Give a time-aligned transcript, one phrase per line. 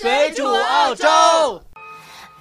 [0.00, 1.08] 水煮澳洲。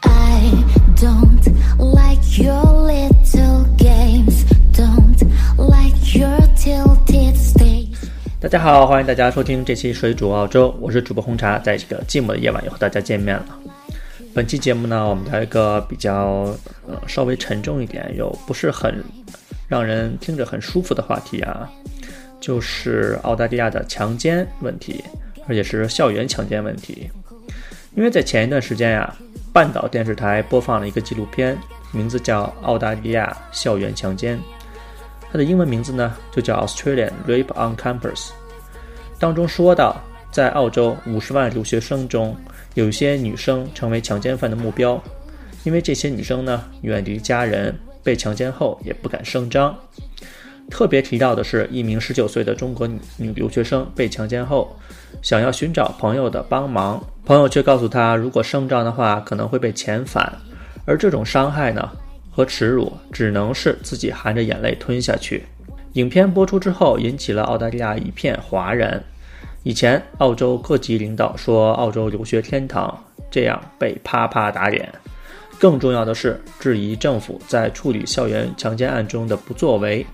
[0.01, 0.51] I
[0.95, 1.41] don't
[1.79, 2.53] like your
[2.85, 4.45] little games,
[4.75, 5.17] don't
[5.57, 7.97] like your tilted stage.
[8.39, 13.45] 大家好，欢迎大家收听这期水煮澳洲，我是主播红茶，在这个寂寞的夜晚又和大家见面了。
[14.35, 16.55] 本期节目呢，我们聊一个比较
[16.87, 19.03] 呃稍微沉重一点，又不是很
[19.67, 21.67] 让人听着很舒服的话题啊，
[22.39, 25.03] 就是澳大利亚的强奸问题，
[25.47, 27.09] 而且是校园强奸问题。
[27.97, 29.11] 因为在前一段时间呀、
[29.51, 31.57] 半岛电视台播放了一个纪录片，
[31.91, 34.37] 名字叫《澳大利亚校园强奸》，
[35.31, 38.29] 它的英文名字呢就叫 Australian Rape on Campus。
[39.17, 39.99] 当中说到，
[40.31, 42.37] 在澳洲五十万留学生中，
[42.75, 45.03] 有一些女生成为强奸犯的目标，
[45.63, 49.75] 因为这些女生呢远离家人，被强奸后也不敢声张。
[50.69, 54.75] 特别提到的是，一名十九岁的中国女女留学生被强奸后，
[55.21, 60.31] 想要寻找朋友的帮忙，朋友却告诉她，如果声张的话可能会被遣返，
[60.85, 61.89] 而这种伤害呢
[62.29, 65.43] 和耻辱，只能是自己含着眼泪吞下去。
[65.93, 69.01] 影片播出之后，引起了澳大利亚一片哗然。
[69.63, 74.87] 以前，澳洲各级领导说澳洲留学天堂，这样被啪啪打脸。
[75.57, 80.05] 更重要的是，质疑政府在处理校园强奸案中的不作为。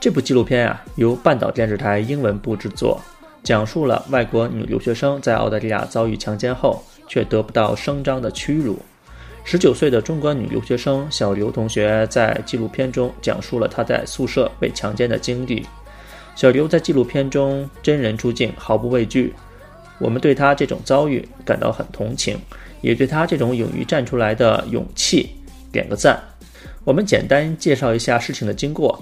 [0.00, 3.00] 这部纪录片啊，由半岛电视台英文部制作，
[3.42, 8.78] 讲述了外国女留学生在澳大利亚遭遇强奸后却得不到声张的屈辱。
[9.42, 15.66] 十九岁的中国女留学生小刘同学在纪录片中讲述了她在宿舍被强奸的经历。
[16.36, 19.34] 小刘在纪录片中真人出镜，毫不畏惧。
[19.98, 22.38] 我们对她这种遭遇感到很同情，
[22.82, 25.30] 也对她这种勇于站出来的勇气
[25.72, 26.22] 点个赞。
[26.84, 28.96] 我们简单介绍一下事情的经过。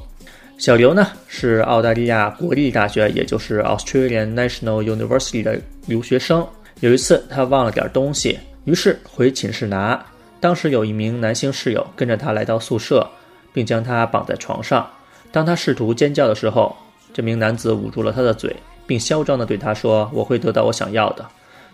[0.59, 6.47] 小刘呢是澳大利亚国立大学，也就是 Australian National University 的留学生。
[6.81, 10.03] 有一次他忘了点东西，于是回寝室拿。
[10.41, 13.07] 当时有一名男性室友跟着他来到宿舍，
[13.53, 14.89] 并将他绑在床上。
[15.31, 16.75] 当他试图尖叫的时候，
[17.13, 21.27] 这名男子捂住了他的嘴，并嚣张地对他说：“我会得到我想要的。”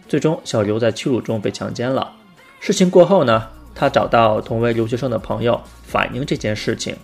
[0.08, 2.12] 最终，小刘在屈辱中被强奸了。
[2.58, 6.96] 事情过后呢，他找到同为留学生的朋友反映这件事情。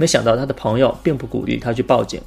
[0.00, 2.18] 没想到他的朋友并不鼓励他去报警，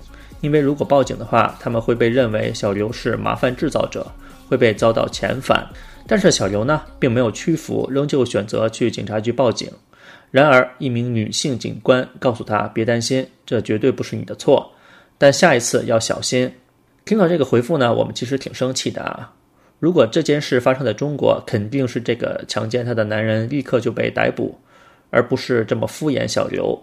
[0.41, 4.05] 因为如果报警的话，他们会被认为小刘是麻烦制造者，
[4.47, 5.67] 会被遭到遣返。
[6.05, 9.71] 但是小刘呢，并没有屈服，仍旧选择去警察局报警。
[10.29, 14.71] 然而，一名女性警官告诉他：“别担心，这绝对不是你的错，
[15.17, 16.53] 但下一次要小心。”
[17.05, 19.33] 听到这个回复呢，我们其实挺生气的啊！
[19.79, 24.55] 如果这件事发生在中国，肯定是这个强奸她的男人立刻就被逮捕，
[25.09, 26.79] 而不是这么敷衍小刘。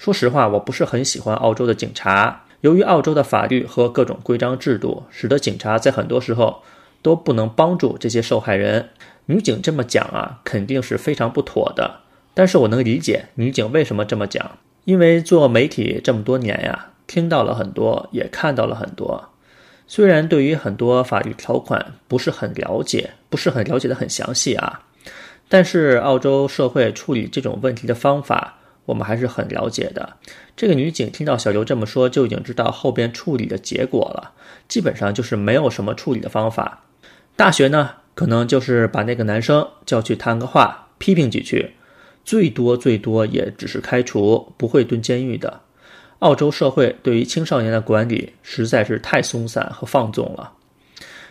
[0.00, 2.44] 说实话，我不是很喜欢澳洲的警察。
[2.62, 6.62] 由于澳洲的法律和各种规章制度，使得警察在很多时候
[7.02, 8.88] 都不能帮助这些受害人。
[9.26, 12.00] 女警这么讲啊，肯定是非常不妥的。
[12.32, 14.52] 但是我能理解女警为什么这么讲，
[14.86, 19.28] 因为做媒体这么多年呀，听到了很多，也看到了很多。
[19.86, 24.80] 虽然对于很多法律条款不是很了解，不是很了解的很详细啊，
[25.50, 28.56] 但是澳洲社会处理这种问题的方法。
[28.84, 30.16] 我们还是很了解的。
[30.56, 34.32] 这个女警听到小刘这么说，就已经知道后边处理的结果了。
[34.68, 36.84] 基本上就是没有什么处理的方法。
[37.36, 41.70] 大学呢，可能就是把那个男生叫去谈个话，批评几句，
[42.24, 45.60] 最多最多也只是开除，不会蹲监狱的。
[46.18, 50.52] 澳洲社会对于青少年的管理实在是太松散和放纵了。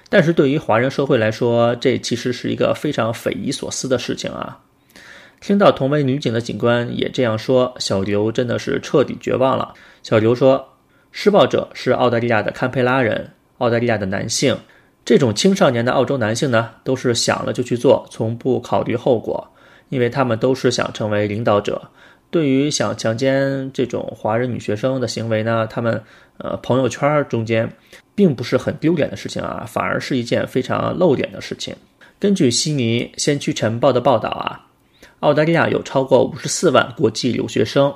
[0.09, 4.59] 但是对于华人社会来说，这其实是一个非常匪夷所思的事情啊。
[5.41, 9.73] 听到同为女警的警官也这样说，小刘真的是彻底绝望了。
[10.03, 10.73] 小刘说
[11.11, 14.57] ：“施暴者是澳大利亚的堪培拉人，澳大利亚的男性。
[15.05, 19.49] 这种青少年的澳洲男性呢，都是想了就去做，从不考虑后果，
[19.87, 21.89] 因为他们都是想成为领导者。
[22.29, 26.03] 对于想强奸这种华人女学生的行为呢，他们
[26.37, 27.71] 呃朋友圈中间
[28.13, 31.75] 并不是很丢脸的事情啊，反而是一件非常露脸的事情。
[32.19, 34.65] 根据悉尼先驱晨报的报道啊。”
[35.19, 37.93] 澳大利亚有超过五十四万国际留学生，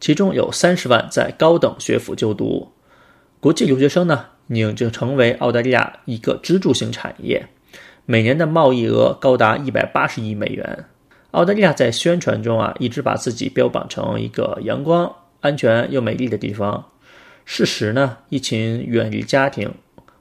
[0.00, 2.72] 其中有三十万在高等学府就读。
[3.38, 7.46] 国际留学生呢，已经成为澳大利亚一个支柱型产业，
[8.04, 10.86] 每年的贸易额高达一百八十亿美元。
[11.30, 16.84] 澳大利亚在宣传中啊，一直把自己标榜成一个阳光、安全又美丽的地方。
[17.44, 19.72] 事实呢，一群远离家庭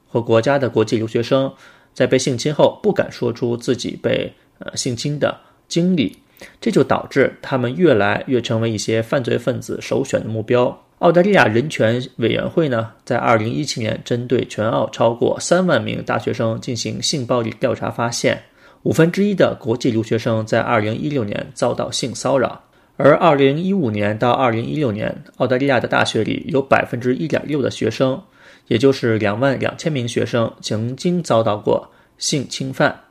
[0.08, 1.52] 和国家的国际留学生，
[1.94, 5.36] 在被性侵后不敢说出自己被呃性侵的
[5.68, 6.20] 经历。
[6.60, 10.82] 这就导致他们越来越成为一些犯罪分子首选的目标。
[11.00, 18.42] 澳大利亚人权委员会呢，在二零一七年针对全澳超过三万名大学生进行性暴力调查，发现
[18.84, 22.64] 五分之一的国际留学生在二零一六年遭到性骚扰，
[22.96, 28.22] 而二零一五年到二零一六年，澳大利亚的大学里有百分之一点六的学生，
[28.68, 33.02] 也就是两万两千名学生曾经遭到过性侵犯。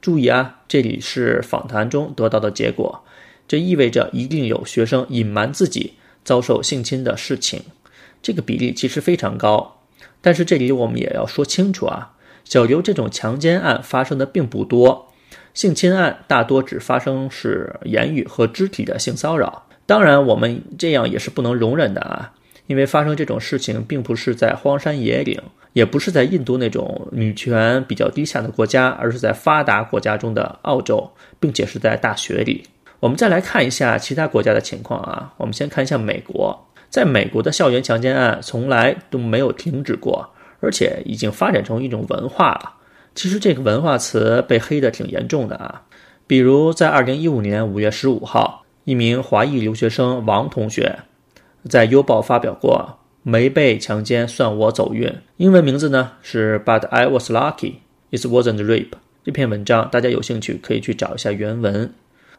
[0.00, 3.04] 注意啊，这里是访谈中得到的结果，
[3.46, 5.94] 这意味着一定有学生隐瞒自己。
[6.22, 7.62] 遭受性侵的事情，
[8.22, 9.80] 这个比例其实非常高。
[10.20, 12.12] 但是这里我们也要说清楚啊，
[12.44, 15.10] 小刘这种强奸案发生的并不多，
[15.54, 19.66] 性侵案大多只发生是言语和肢体的性骚扰。
[19.86, 22.34] 当然，我们这样也是不能容忍的啊，
[22.66, 25.40] 因为发生这种事情并不是在荒山野岭，
[25.72, 32.64] 也不是在印度那种女权比较低下的国家，而是在发达国家中的澳洲，并且是在大学里。
[32.98, 35.32] 我们再来看一下其他国家的情况啊。
[35.36, 40.28] 我们先看一下美国，在美国的校园强奸案从来都没有停止过，
[40.60, 42.74] 而且已经发展成一种文化了。
[43.14, 45.82] 其实这个文化词被黑的挺严重的啊。
[46.26, 50.98] 比如在二零一五年五月十五号，一名华裔留学生王同学
[51.68, 57.74] 在《邮报》发表过“没被强奸算我走运”，英文名字呢是 “But I was lucky,
[58.10, 58.92] it wasn't rape”。
[59.22, 61.92] 这篇文章大家有兴趣可以去找一下原文。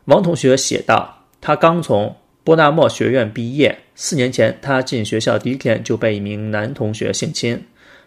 [0.06, 7.66] 王同学写道：“他刚从波纳莫学院毕业，四年前他进学校第一天就被一名男同学性侵。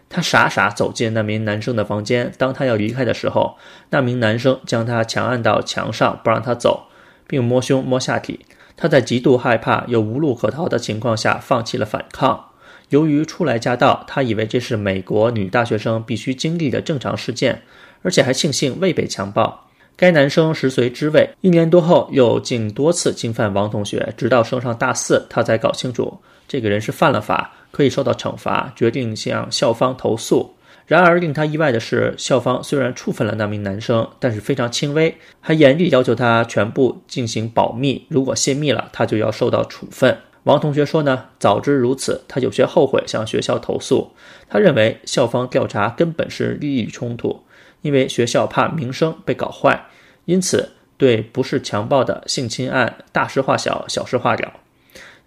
[0.09, 3.55] 他傻傻走进那名男生的房间，当他要离开的时候，
[3.89, 6.87] 那名男生将他强按到墙上，不让他走，
[7.25, 8.45] 并摸胸摸下体。
[8.77, 12.49] 他在极度害怕又无路可逃的情况下放弃了反抗。
[12.89, 17.61] 由于初来乍到，他以为这是美国女大学生必须经历的正常事件，
[18.01, 19.61] 而且还庆幸未被强暴。”
[19.97, 30.53] 该男生食髓知味，一年多后又竟多次侵犯王同学，直到升上大四，他才搞清楚这个人是犯了法，可以受到惩罚，决定向校方投诉。
[30.85, 40.15] 然而令他意外的是，校方虽然处分了那名男生，但是非常轻微，还严厉要求他全部进行保密，如果泄密了，他就要受到处分。
[40.45, 44.11] 王同学说呢，早知如此，他有些后悔向学校投诉。
[44.49, 47.39] 他认为校方调查根本是利益冲突。
[47.81, 49.85] 因为学校怕名声被搞坏，
[50.25, 54.53] 因此对不是强暴的性侵案大事化小，小事化了。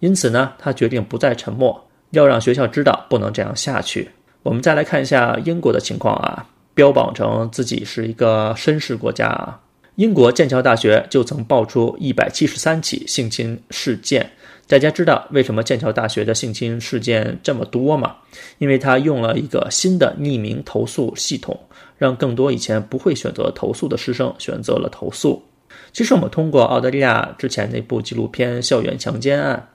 [0.01, 4.11] 因此呢，他决定不再沉默，要让学校知道不能这样下去。
[4.43, 9.61] 我们再来看一下英国的情况啊，标榜成自己是一个绅士国家啊。
[9.95, 14.29] 英国剑桥大学就曾爆出一百七十三起性侵事件。
[14.69, 18.17] 大家知道为什么剑桥大学的性侵事件这么多吗？
[18.59, 21.59] 因为他用了一个新的匿名投诉系统，
[21.97, 25.43] 让更多以前不会选择投诉的师生选择了投诉。
[25.91, 29.69] 其实我们通过澳大利亚之前那部纪录片《校园强奸案》，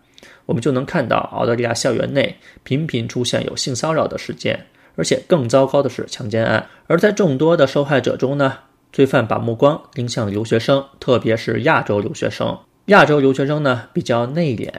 [0.46, 4.64] 我们就能看到澳大利亚校园内频频出现有性骚扰的事件，
[4.96, 6.64] 而且更糟糕的是强奸案。
[6.86, 8.60] 而在众多的受害者中呢，
[8.92, 12.56] 罪犯把目光盯向留学生，特别是亚洲留学生。
[12.88, 14.70] 亚洲留学生呢比较内敛，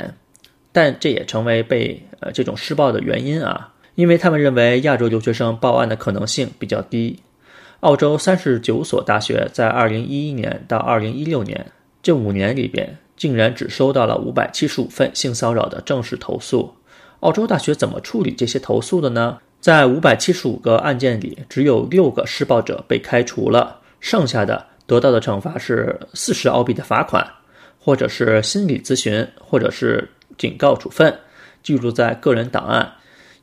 [0.73, 7.21] 但这也成为被呃这种施暴的原因啊，因为他们认为亚洲留学生报案的可能性比较低。
[7.81, 11.67] 澳洲三十九所大学在二零一一年到二零一六年
[12.03, 16.75] 这五年里边，竟然只收到了五百七十五份性骚扰的正式投诉。
[17.21, 19.39] 澳洲大学怎么处理这些投诉的呢？
[19.61, 27.27] 在五百七十五个案件里，只有六个施暴者被开除了，剩下的得到的惩罚是四十澳币的罚款。
[27.85, 31.15] 或者是心理咨询，或者是警告处分，
[31.63, 32.91] 记录在个人档案，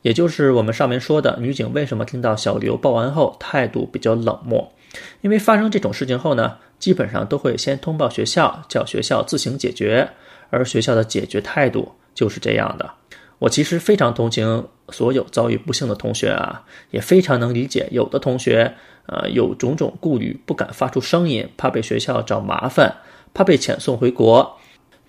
[0.02, 4.72] 也就是我们上面说的女警为什么听到小刘报完后态度比较冷漠？
[5.20, 10.10] 因为发生这种事情后呢，基本上都会先通报学校，叫学校自行解决，
[10.50, 12.90] 而学校的解决态度就是这样的。
[13.38, 18.74] 我其实非常同情所有遭遇不幸的同学啊，也非常能理解有的同学
[19.06, 22.92] 呃有种种顾虑，不敢发出声音，怕被学校找麻烦。
[23.34, 24.58] 怕被遣送回国，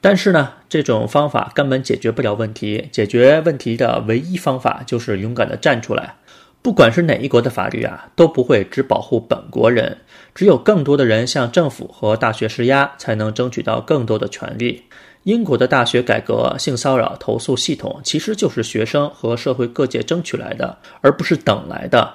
[0.01, 2.89] 但是呢，这种方法根本解决不了问题。
[2.91, 6.15] 解决问题的唯一方法就是勇敢地站出来。
[6.61, 9.97] 不管是哪一国的法律啊，都不会只保护本国人。
[10.33, 14.83] 只有更多的人向政府和大学施压，才能争取到更多的权利。
[15.23, 22.13] 英国的大学改革性骚扰投诉系统，其实就是学生和社会各界争取来的，而不是等来的。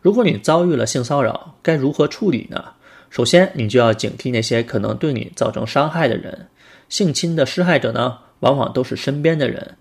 [0.00, 2.64] 如果你遭遇了性骚扰，该如何处理呢？
[3.12, 6.46] 首先，你就要警惕那些可能对你造成伤害的人。
[6.88, 9.76] 性侵的施害者呢，往往都是身边的人，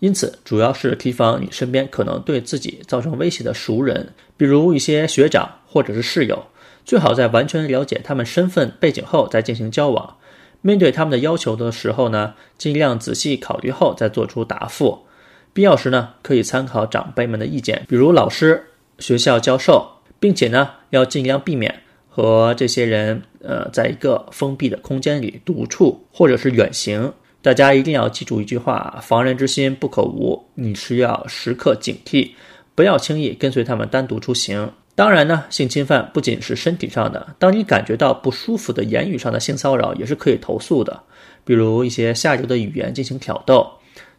[0.00, 6.46] 因此主要是提防你身边可能对自己造成威胁的熟人，比如一些学长或者是室友。
[6.84, 10.16] 最好在完全了解他们身份背景后再进行交往。
[10.60, 15.06] 面对他们的要求的时候呢，尽量仔细考虑后再做出答复。
[15.52, 18.64] 必要时呢，可以参考长辈们的意见，比如老师、
[18.98, 19.88] 学校教授，
[20.18, 21.82] 并且呢，要尽量避免
[22.16, 27.12] 和这些人呃在一个封闭的空间里独处或者是远行。
[27.42, 30.40] 大家一定要记住一句话：防人之心不可无。
[30.54, 32.30] 你是要时刻警惕，
[32.76, 34.70] 不要轻易跟随他们单独出行。
[34.94, 41.02] 当然呢，性侵犯不仅是身体上的，当你感觉到不舒服的言语上的性骚扰，也是可以投诉的。
[41.44, 43.68] 比如一些下流的语言进行挑逗，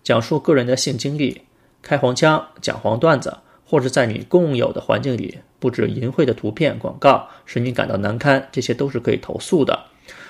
[0.04, 1.44] 讲述个人的性经历，
[1.82, 9.84] 开黄腔、讲黄段子，或者在你共有的环境里布置淫秽的图片广告，使你感到难堪，这些都是可以投诉的。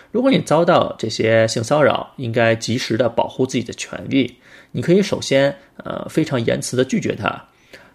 [0.09, 4.33] 如果你遭到这些性骚扰，应该及时的保护自己的权利。
[4.71, 7.43] 你可以首先，呃，非常言辞的拒绝他。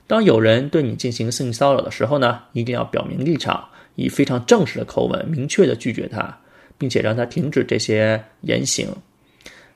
[0.06, 6.38] 当有人对你进行性骚扰的时候呢，一定要表明立场，以非常正式的口吻，明确的拒绝他，
[6.76, 8.86] 并且让他停止这些言行。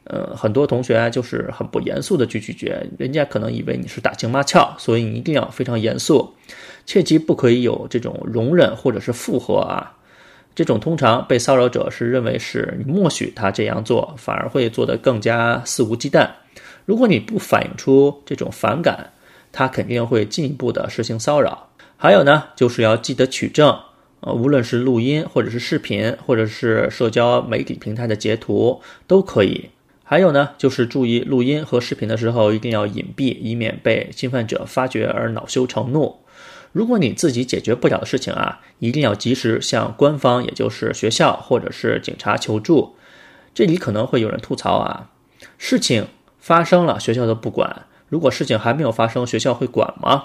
[0.05, 6.35] 呃，很多同学就是很不严肃的去拒绝，人家可能以为你是打情骂俏，所以你一定要非常严肃，
[6.85, 9.97] 切记不可以有这种容忍或者是附和啊。
[10.55, 16.29] 这种通常被骚扰者是认为是你默许他这样做，反而会做得更加肆无忌惮。
[16.85, 19.11] 如果你不反映出这种反感，
[19.51, 21.71] 他肯定会进一步的实行骚扰。
[21.97, 23.75] 还有呢，就是要记得取证，
[24.21, 29.71] 呃，无论是录音或者是视频，或者是社交媒体平台的截图都可以。
[30.07, 36.17] 还有呢，就是注意录音和视频的时候一定要隐蔽，以免被侵犯者发觉而恼羞成怒。
[36.73, 42.95] 如果你自己解决不了的事情啊，一定要及时向官方，也就是学校或者是警察求助。
[43.55, 45.11] 这里可能会有人吐槽啊，
[45.57, 46.07] 事情
[46.39, 47.87] 发生了，学校都不管。
[48.09, 50.25] 如果事情还没有发生，学校会管吗？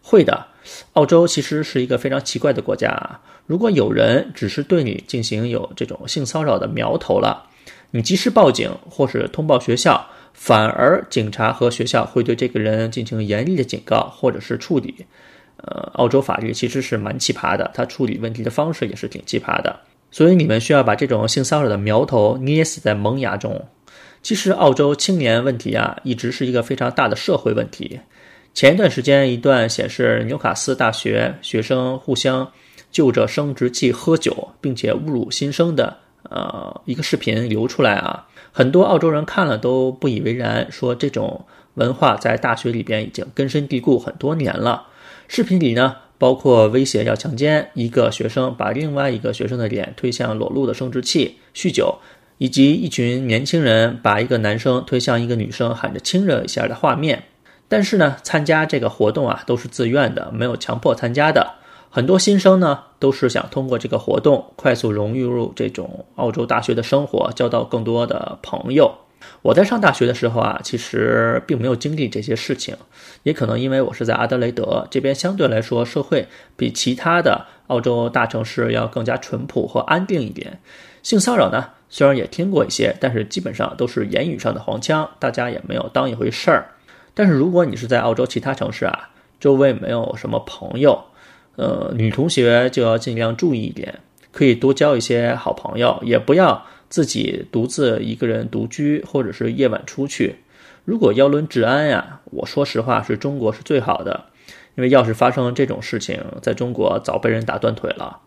[0.00, 0.46] 会的。
[0.92, 3.20] 澳洲其实是一个非常奇怪的国家啊。
[3.46, 7.47] 如果有人只是对你进行有这种性骚扰的苗头了，
[7.90, 14.94] 你及时报警或是通报学校，反而警察和学校会对这个人进行严厉的警告或者是处理。
[15.56, 19.80] 呃，澳洲法律其实是蛮奇葩的，它处理问题的方式也是挺奇葩的，
[20.10, 23.60] 所以你们需要把这种性骚扰的苗头捏死在萌芽中。
[24.22, 27.98] 其实，澳洲青年问题啊，一直是一个非常大的社会问题。
[28.54, 32.48] 前一段时间，一段显示纽卡斯大学学生互相
[32.90, 35.96] 就着生殖器喝酒，并且侮辱新生的
[36.28, 41.44] 呃一个视频流出来啊，很多澳洲人看了都不以为然，说这种
[41.74, 44.88] 文化在大学里边已经根深蒂固很多年了。
[45.28, 51.98] 视频里呢，包括威胁要强奸一个学生，把另外一个学生的脸推向裸露的生殖器，酗酒，
[52.38, 57.24] 以及一群年轻人把一个男生推向一个女生，喊着亲热一下的画面。
[57.68, 61.54] 但是呢，参加这个活动啊，都是自愿的，没有强迫参加的。
[61.90, 68.94] 很多新生呢，都是想通过这个活动快速融入这种澳洲大学的生活，交到更多的朋友。
[69.42, 72.76] 我在上大学的时候啊，其实并没有经历这些事情，
[73.24, 80.60] 也可能因为我是在阿德雷德这边，相对来说社会比其他的澳洲大城市要更加淳朴和安定一点。
[81.02, 86.72] 性骚扰呢，虽然也听过一些，但是基本上都是言语上的黄腔，大家也没有当一回事儿。
[87.14, 91.04] 但是如果你是在澳洲其他城市啊，周围没有什么朋友，
[91.58, 93.98] 呃，女同学就要尽量注意一点，
[94.30, 96.64] 可以多交一些好朋友，也不要。
[96.88, 100.36] 自己独自一个人独居，或者是夜晚出去，
[100.86, 104.24] 如果要论治安呀，我说实话是中国是最好的，
[104.74, 108.20] 因为要是发生这种事情，在中国早被人打断腿了。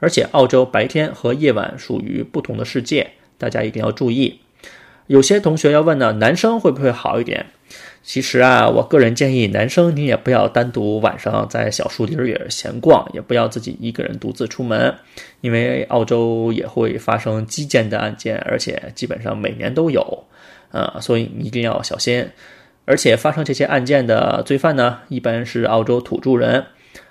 [0.00, 4.40] 而且澳洲白天和夜晚属于不同的世界，大家一定要注意。
[5.06, 7.46] 有些同学要问呢，男生会不会好一点？
[8.08, 14.94] 其实啊，我个人建议男生你也不要单独晚上在小树林里闲逛，也不要自己一个人独自出门，
[15.42, 20.24] 因为澳洲也会发生击剑的案件，而且基本上每年都有，
[20.70, 22.26] 呃，所以你一定要小心。
[22.86, 26.64] 而且发生这些案件的罪犯呢，一般是澳洲土著人。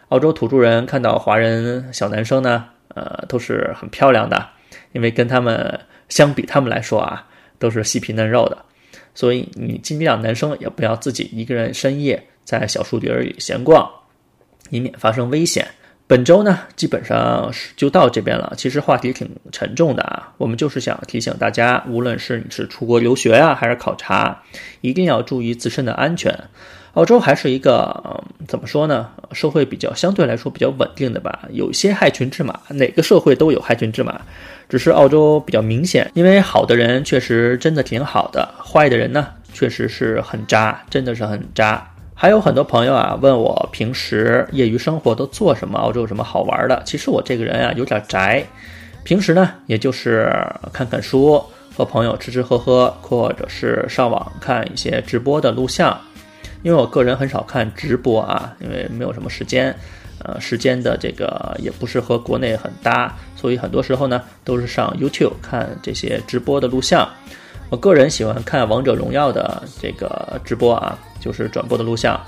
[0.10, 4.48] 澳洲土著人看到华人小男生呢，呃，都是很漂亮的，
[4.94, 7.28] 因为跟他们相比，他们来说啊，
[7.60, 8.58] 都是细皮嫩肉的。
[9.18, 13.90] 所以你尽量男生也不要自己一个人深夜在小树林里闲逛，
[14.70, 15.68] 以免发生危险。
[16.06, 18.54] 本周呢，基本上是就到这边了。
[18.56, 24.44] 其实话题挺沉重的啊，我们就是想提醒大家，无论是你是出国留学啊，还是考察，
[24.82, 26.32] 一定要注意自身的安全。
[26.98, 29.08] 澳洲还是一个，怎么说呢？
[29.32, 31.48] 社会比较相对来说比较稳定的吧。
[31.52, 34.20] 有些害群之马，哪个社会都有害群之马，
[34.68, 36.10] 只是澳洲比较明显。
[36.16, 41.88] 因为好的人确实真的挺好的，坏的人呢确实是很渣，真的是很渣。
[42.16, 46.82] 还有很多朋友啊问我平时业余生活都做什么，澳洲有什么好玩的？
[46.84, 48.44] 其实我这个人啊有点宅，
[49.04, 50.36] 平时呢也就是
[50.74, 51.40] 看看书，
[51.76, 55.96] 和朋友吃吃喝喝，或者是上网看一些直播的录像。
[56.68, 59.74] 因为我个人很少看直播啊，因为没有什么时间，
[60.26, 67.08] 呃，时间的这个也不是和国内很搭，所以很多时候呢都是上 YouTube 看这些直播的录像。
[67.70, 72.20] 我个人喜欢看王者荣耀的这个直播啊，就是转播的录像。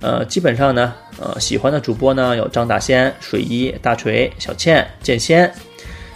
[0.00, 5.48] 呃，基本上呢，呃，喜欢的主播呢有张大仙、水一、大锤、小倩、剑仙。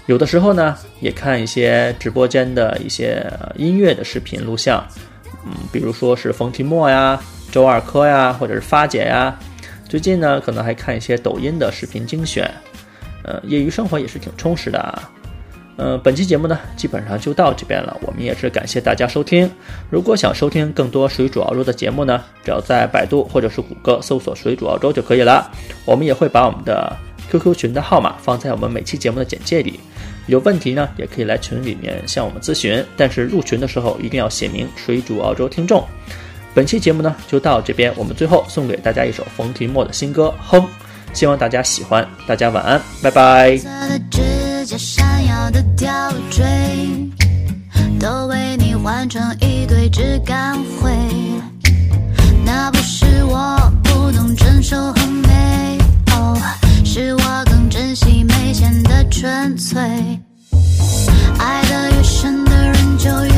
[0.07, 3.25] 有的时候呢，也看一些直播间的一些
[3.55, 4.85] 音乐的视频录像，
[5.47, 7.17] 嗯，比如说是冯提莫呀、
[7.50, 9.37] 周二珂呀，或者是发姐呀。
[9.88, 12.49] 最近呢，可能还看一些抖音的视频精选。
[13.23, 15.11] 呃，业余生活也是挺充实的啊。
[15.76, 17.97] 嗯，本期节目呢，基本上就到这边了。
[18.02, 19.50] 我们也是感谢大家收听。
[19.88, 25.50] 如果想收听更多水煮澳洲的节目呢，只要在百度或者是谷歌搜索“水煮澳洲”就可以了。
[25.85, 26.95] 我们也会把我们的
[27.30, 29.80] QQ 群的号码放在我们每期节目的简介里。
[30.26, 32.85] 有问题呢，也可以来群里面向我们咨询。
[32.97, 35.83] 但是入群的时候一定要写明“水煮澳洲听众”。
[36.52, 40.61] 本期节目呢就到这边，我们最后送给大家一首冯提莫的新歌《哼》，
[41.12, 42.07] 希望大家喜欢。
[42.26, 43.57] 大家晚安，拜拜。
[44.11, 46.45] 指甲闪耀的吊坠，
[48.00, 50.90] 都为你换成一堆质感灰。
[52.45, 55.78] 那不是我不懂成熟和美，
[56.12, 56.37] 哦，
[56.85, 59.80] 是我更珍惜美显的纯粹。
[61.38, 63.30] 爱得越深的人就越。